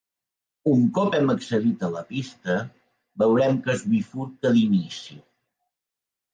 [0.69, 2.57] Un cop hem accedit a la pista,
[3.25, 5.23] veurem que es bifurca d'inici.